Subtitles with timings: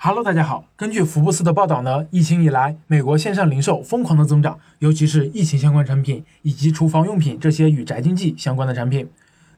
[0.00, 0.64] Hello，大家好。
[0.76, 9.08] 根据福布斯的报道呢，疫情以来，美国线上零售疯狂的增长，尤其是疫情相关产品以及厨房用品这些与宅经济相关的产品。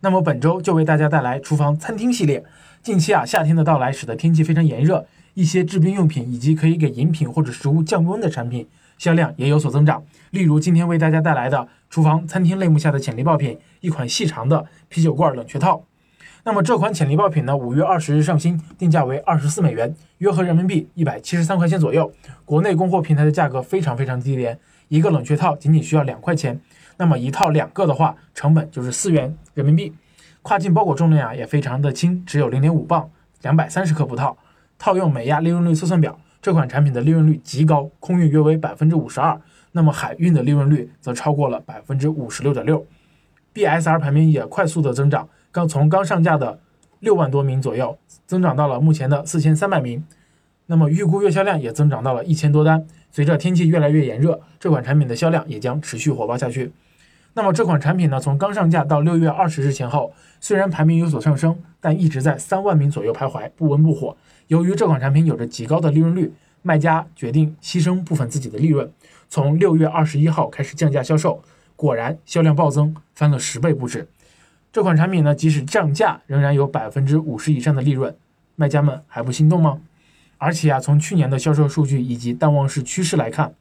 [0.00, 2.42] 那么本周就为大家带来厨房餐厅系列。
[2.82, 8.66] 近期啊，夏天的到来使得天气非常炎热，一些制冰用品以及可以给饮品或者食物降温的产品
[8.96, 10.02] 销量也有所增长。
[10.30, 15.84] 例如今天为大家带来的厨房餐厅类目下的潜力爆品，一款细长的啤酒罐冷却套。
[16.42, 22.10] 那么这款潜力爆品呢，五月二十日上新，定价为二十四美元，约合人民币一百七十三块钱左右。
[22.46, 24.58] 国内供货平台的价格非常非常低廉，
[24.88, 26.58] 一个冷却套仅仅需要两块钱。
[26.96, 29.92] 那么一套两个的话，成本就是四元人民币。
[30.40, 33.10] 跨境包裹重量啊也非常的轻，只有零点五磅，
[33.42, 34.36] 两百三十克不套。
[34.78, 39.38] 套用美亚利润率测算表，这款产品的利润率极高，空运约为百分之五十二，
[39.72, 42.86] 那么海运的利润率则超过了百分之五十六点六。
[43.52, 45.28] BSR 排名也快速的增长。
[45.52, 46.60] 刚从刚上架的
[47.00, 50.04] 六万多名左右，增长到了目前的四千三百名，
[50.66, 52.86] 那么预估月销量也增长到了一千多单。
[53.10, 56.70] 随着天气越来越炎热，这款产品的销量也将持续火爆下去。
[57.34, 64.16] 那么这款产品呢，从刚上架到六月二十日前后，虽然排名有所上升，但一直在三万名左右徘徊，不温不火。
[64.46, 68.88] 由于这款产品有着极高的利润率，卖家决定牺牲部分自己的利润，
[69.28, 71.42] 从六月二十一号开始降价销售，
[71.74, 74.06] 果然销量暴增，翻了十倍不止。
[74.72, 78.14] 这款产品呢，即使降价，仍然有百分之五十以上的利润，
[78.54, 79.80] 卖家们还不心动吗？
[80.38, 83.52] 而且啊，从去年的销售数据以及淡旺市趋势来看，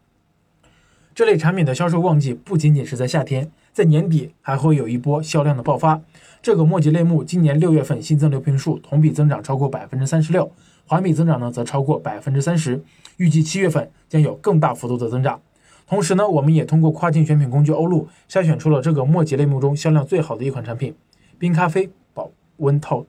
[1.15, 5.99] 这类产品的销售旺季不仅仅是在夏天，在年底还会有一波销量的爆发。
[6.43, 10.51] 这个墨迹类目今年六月份新增流屏数同比增长超过百分之三十六，
[10.85, 12.81] 环比增长呢则超过百分之三十，
[13.17, 15.41] 预计七月份将有更大幅度的增长。
[15.89, 20.93] 同时呢，我们也通过跨境选品工具欧路筛选出了这个墨迹类目中销量最好的一款产品——
[21.39, 23.03] 冰咖啡保温套。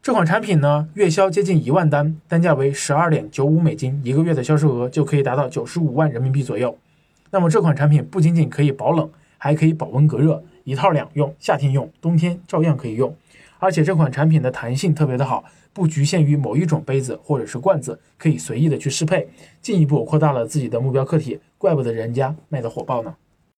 [0.00, 6.78] 这款产品呢，月销接近一万单，单价为十二点九五美金，一个月的销售额就可以达到九十五万人民币左右。
[7.32, 13.12] 那么这款产品不仅仅可以保冷，还可以保温隔热，一套两用，夏天用，冬天照样可以用。
[13.58, 15.44] 而且这款产品的弹性特别的好。
[15.72, 19.28] 不局限于某一种杯子或者是罐子，可以随意的去适配，
[19.60, 23.14] 进一步扩大了自己的目标客体，怪不得人家卖的火爆呢。